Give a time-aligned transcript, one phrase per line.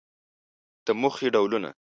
[0.85, 1.69] د موخې ډولونه